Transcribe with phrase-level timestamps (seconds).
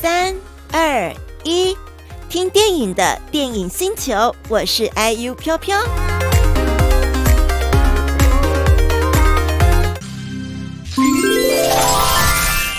[0.00, 0.36] 三
[0.72, 1.10] 二
[1.42, 1.74] 一，
[2.28, 5.80] 听电影的电影星球，我是 IU 飘飘。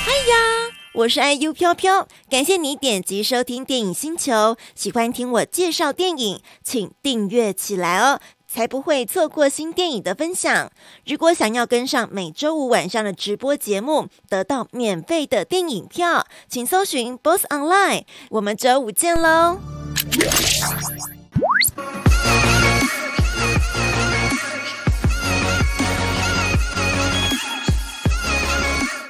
[0.05, 4.55] 嗨呀，我是 IU 飘飘，感谢你点击收听电影星球。
[4.76, 8.20] 喜欢听我介绍电影，请订阅起来哦。
[8.58, 10.71] 才不会错过新电影的分享。
[11.05, 18.05] 如果想要跟上每周五晚上的直播节目，得到免费的电影票，请搜寻 BOSS ONLINE。
[18.31, 19.59] 我们周五见喽！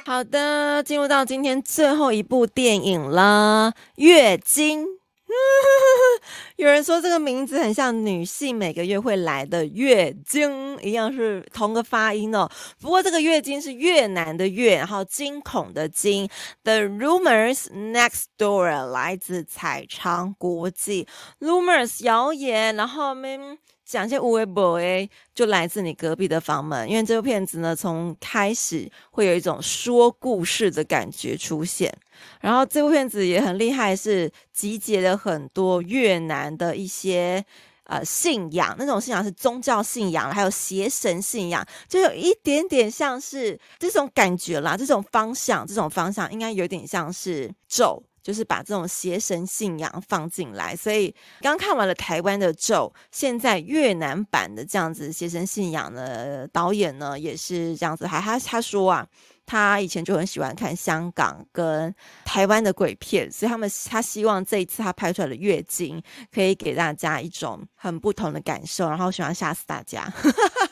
[0.04, 4.84] 好的，进入到今天最后一部电影了，《月经》。
[6.56, 12.48] 有人说这个名字很像女性每个月会来的月经一样，是同个发音哦。
[12.80, 16.28] 不过这个月经是越南的越，然后惊恐的惊。
[16.64, 21.06] The rumors next door 来自彩昌国际
[21.40, 23.58] ，rumors 谣言，然后们。
[23.88, 26.86] 讲一些无微不微，就来自你隔壁的房门。
[26.86, 31.90] 因为这部片子呢，从开始会有一种说故事的感觉出现。
[32.38, 37.42] 然后这部片子也很厉害，是集结了很多越南的一些
[37.84, 44.76] 呃信仰，那种信仰是宗教信仰，还有邪神信仰，就有一点点像是这种感觉啦。
[44.76, 48.02] 这种方向，这种方向应该有点像是咒。
[48.28, 59.06] 就是把这种邪神信仰放进来，所以刚看完了台湾的咒，现在越南版的这样子邪神信仰的导演呢，也是这样子，还他他说啊。
[59.50, 70.06] 他以前就很喜欢看香港跟台湾的鬼片，所以他们他希望这一次他拍出来的月经可以给大家一种很不同的感受，然后喜欢吓死大家，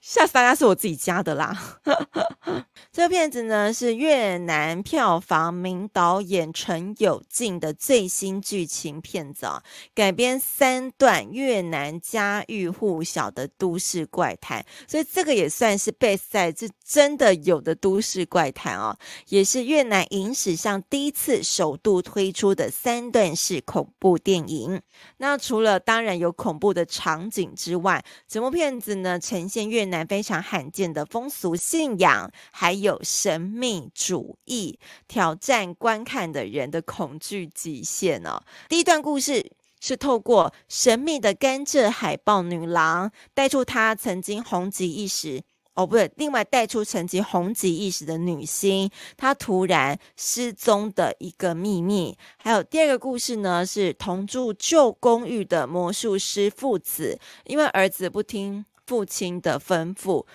[0.00, 1.80] 吓死大家是我自己加的啦。
[2.92, 9.62] 这个片子呢是越南票房名导演陈有劲的最新剧情片子啊，
[9.94, 18.20] 改编三段越南家喻户晓的都市怪谈，所以这个也算是 base 在这真的有的都市。
[18.30, 18.96] 怪谈哦，
[19.28, 24.80] 也是越南影史上第一次首度推出的三段式恐怖电影。
[25.16, 34.78] 那除了当然有恐怖的场景之外，整部片子呢呈现越南非常罕见的风俗信仰，还有神秘主义，
[35.08, 38.42] 挑战观看的人的恐惧极限哦。
[38.68, 39.50] 第一段故事
[39.80, 45.42] 是透过神秘的甘蔗海豹女郎，带出她曾经红极一时。
[45.74, 52.18] 哦，不对，另外带出曾经红极一时的女星，她突然失踪的一个秘密。
[52.38, 60.26] 还有第二个故事呢，是同住旧公寓的魔术师父子，因为儿子不听父亲的吩咐，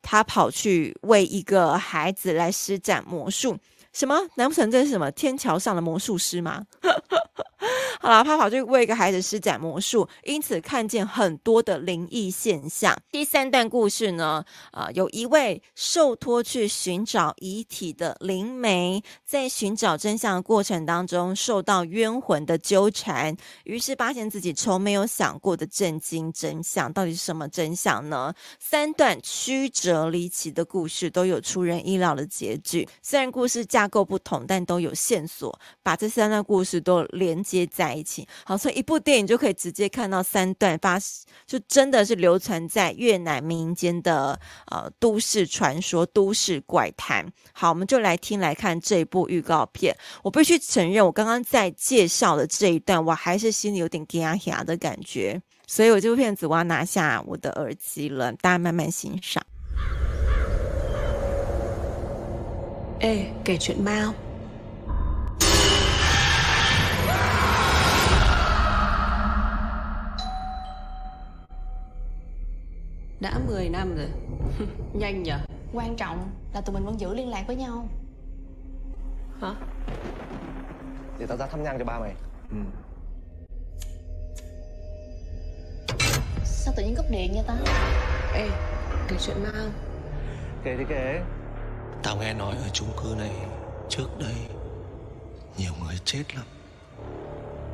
[0.00, 3.58] 他跑去为一个孩子来施展魔术。
[3.92, 4.18] 什么？
[4.36, 6.64] 难不成这是什么天桥上的魔术师吗？
[8.00, 12.96] 好了，他跑去为一个孩子施展魔术，因此看见很多的灵异现象。
[13.10, 26.92] 第三段故事呢，啊、有一位受托去寻找遗体的灵媒，在寻找真相的过程当中，受到冤魂的纠缠，于是发现自己从没有想过的震惊真相。
[26.92, 28.32] 到底是什么真相呢？
[28.60, 32.88] 三段曲折离奇的故事都有出人意料的结局。
[33.02, 38.26] 虽然故事架构不同，但都有线索，把这三段故事都连连接在一起。
[38.44, 40.98] 好，所以一部电影就可以直接看到三段发，
[41.46, 44.38] 就真的是流传在越南民间的
[44.70, 47.26] 呃都市传说、都市怪谈。
[47.52, 49.94] 好，我们就来听来看这一部预告片。
[50.22, 55.40] 我必须承认，我刚刚在介绍的这一段，我还是心里有点惊吓的感觉。
[55.66, 59.44] 所以我这部片子我要拿下我的耳机了，大家慢慢欣赏。
[63.00, 64.14] 哎，给犬猫。
[73.48, 74.08] 10 năm rồi.
[74.92, 75.38] Nhanh nhở
[75.72, 77.88] Quan trọng là tụi mình vẫn giữ liên lạc với nhau.
[79.40, 79.54] Hả?
[81.18, 82.14] Để tao ra thăm nhang cho ba mày.
[82.50, 82.56] Ừ.
[86.44, 87.56] Sao tự nhiên cúp điện vậy ta?
[88.34, 88.48] Ê
[89.08, 89.72] Kể chuyện ma không?
[90.64, 91.20] Kể thì kể.
[92.02, 93.30] Tao nghe nói ở chung cư này
[93.88, 94.34] Trước đây
[95.58, 96.44] Nhiều người chết lắm.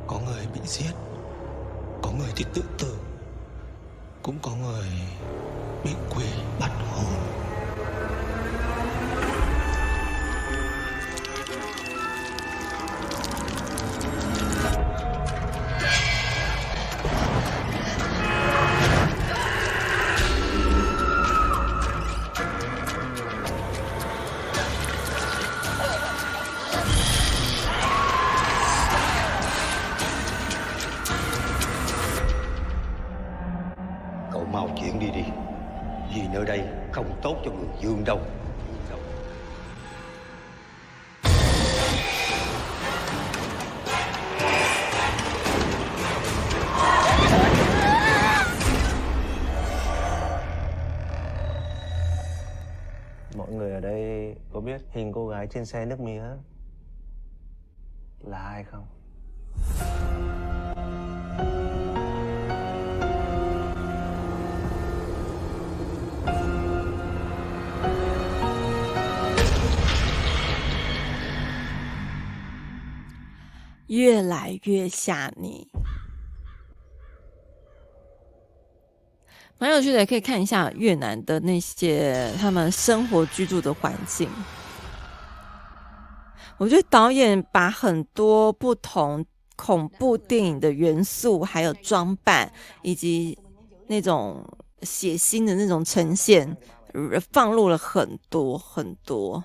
[0.07, 0.93] Có người bị giết
[2.01, 2.97] Có người thì tự tử.
[4.23, 4.89] Cũng có người
[5.85, 6.25] bị quỷ
[6.59, 7.54] bắt hồn.
[37.25, 38.19] Tốt cho người dương đâu.
[53.35, 56.23] Mọi người ở đây có biết hình cô gái trên xe nước mía
[58.19, 58.85] là ai không?
[73.95, 75.69] 越来越吓你，
[79.57, 84.29] 蛮有趣的，可以看一下越南的那些他们生活居住的环境。
[86.57, 89.25] 我觉得导演把很多不同
[89.55, 92.51] 恐怖电影的元素，还有装扮，
[92.81, 93.37] 以及
[93.87, 94.45] 那种
[94.81, 96.57] 血腥的那种呈现，
[97.31, 99.41] 放入了很多很多，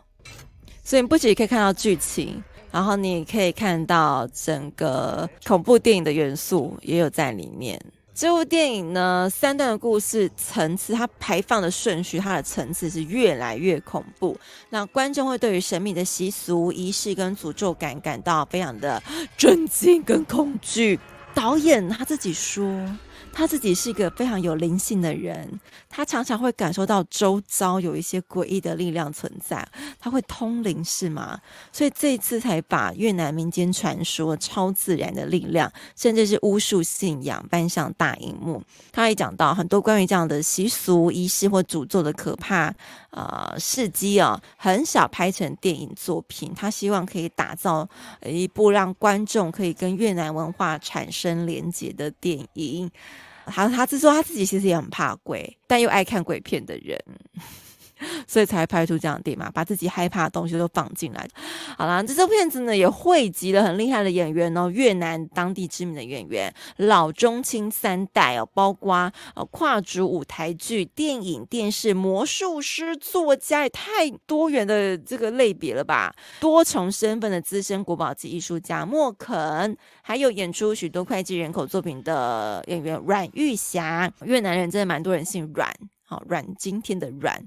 [0.82, 2.42] 所以不仅可以看到剧情。
[2.70, 7.80] 然后你可以看到整个恐怖电影的元素也有在里面。
[8.12, 14.38] 这部电影呢，三段的故事层次，它排放的顺序，它的层次是越来越恐怖。
[14.68, 19.02] 那观众会对于神秘的习俗、仪式跟诅咒感感到非常的
[19.38, 20.98] 震惊跟恐惧。
[21.32, 22.66] 导演他自己说。
[23.32, 29.66] 他自己是一个非常有灵性的人，他常常会感受到周遭有一些诡异的力量存在，
[29.98, 31.40] 他会通灵是吗？
[31.72, 38.62] 所以这次才把越南民间传说、超自然的力量，甚至是巫术信仰搬上大荧幕。
[38.92, 42.74] 他也讲到很多关于这样的习俗、仪式或诅咒的可怕
[43.10, 46.52] 呃事迹啊，很少拍成电影作品。
[46.54, 47.88] 他希望可以打造
[48.26, 52.90] 一部让观众可以跟越南文化产生连结的电影。
[53.50, 56.98] 他他是说他自己其实也很怕鬼，但又爱看鬼片的人。
[58.26, 61.28] 所以才拍出这样的电影嘛，把自己害怕的东西都放进来。
[61.76, 76.14] 好啦，这这部片子呢也汇集了很厉害的演员哦，越南当地知名的演员，老中青三代哦，包括呃跨足舞台剧、电影、电视、魔术师、作家，也太多元的这个类别了吧？
[76.40, 85.72] 多重身份的资深国宝级艺术家莫肯，还有演出许多脍炙人口作品的演员阮玉霞，越南人真的蛮多人姓阮，
[86.04, 87.42] 好阮经天的阮。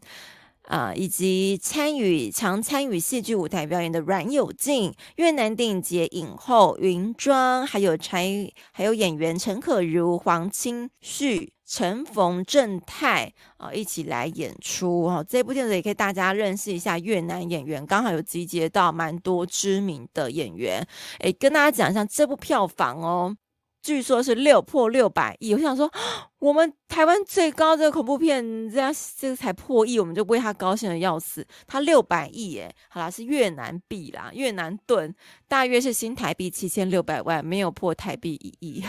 [0.64, 15.26] 啊、以及参与常参与戏剧舞台表演的阮有静，越南电影节影后云庄，还有柴，还有演员陈可如、黄清旭、陈冯正泰啊、一起来演出哦。
[15.28, 20.88] 这部电影也可以大家认识一下越南演员，刚好有集结到蛮多知名的演员。
[21.20, 23.36] 诶，跟大家讲一下这部票房哦。
[23.84, 25.92] 据说是六破六百亿，我想说，
[26.40, 28.42] 我们台湾最高的恐怖片，
[28.72, 31.46] 这样这个才破亿，我们就为他高兴的要死。
[31.68, 35.14] 他六百亿耶，好啦，是越南币啦，越南盾，
[35.50, 38.84] 大约是新台币七千六百万，没有破台币一亿，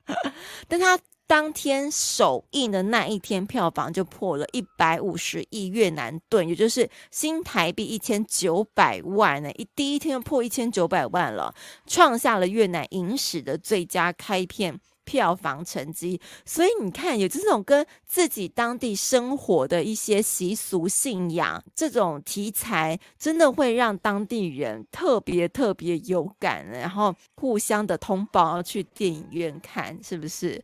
[0.66, 0.98] 但他。
[1.26, 9.50] 当天首映的那一天，票房就破了一百五十亿越南盾，也就是新台币一千九百万呢！
[9.52, 11.54] 一第一天就破一千九百万了，
[11.86, 16.20] 创下了越南影史的最佳开片票房成绩。
[16.44, 30.62] 所以你看，有这种跟自己当地生活的一些习俗信仰这种题材，真的会让当地人特别特别有感，然后互相的通报要去电影院看，是不是？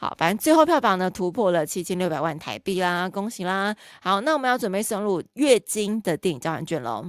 [0.00, 3.76] 好，反正最后票房呢突破了七千六百万台币啦，恭喜啦！
[4.00, 7.04] 好，那我们要准备送入月经的电影交换券喽。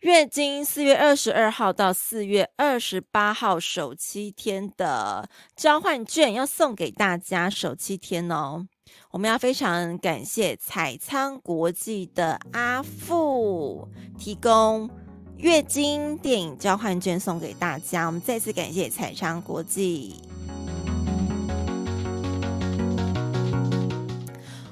[0.00, 8.66] 月经四月二十二号到四月二十八号首七天的交换券要送给大家，首七天哦。
[9.12, 13.88] 我们要非常感谢彩仓国际的阿富
[14.18, 14.90] 提供。
[15.38, 20.16] 月经电影交换券送给大家，我们再次感谢彩昌国际。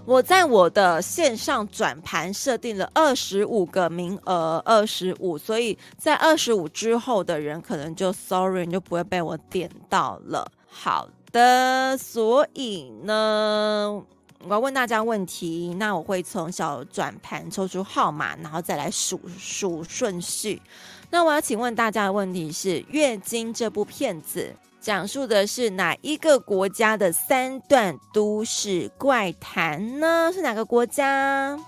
[0.05, 10.51] 我在我的线上转盘设定了二十五个名额，二十五，所以在二十五之后的人可能就 sorry，你就不会被我点到了。
[10.69, 14.03] 好的，所以呢。
[14.45, 20.61] 我要问大家问题，那我会从小转盘抽出号码，然后再来数数顺序。
[21.11, 30.31] 那我要请问大家的问题是：《月经》这部片子讲述的是哪一个国家的三段都市怪谈呢？
[30.33, 31.59] 是哪个国家？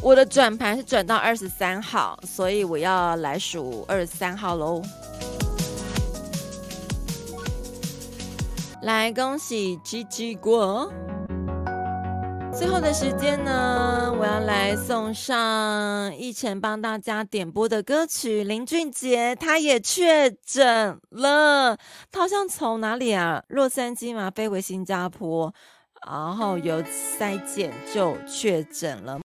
[0.00, 4.80] 我的转盘是转到二十三号，所以我要来数二十三号喽。
[8.82, 10.90] 来，恭喜 GG 过。
[12.56, 18.42] 最后的时间呢，我要来送上奕晨帮大家点播的歌曲。
[18.42, 21.76] 林俊杰他也确诊了，
[22.10, 23.44] 他好像从哪里啊？
[23.48, 25.52] 洛杉矶嘛，飞回新加坡，
[26.08, 29.16] 然后有筛检就确诊了。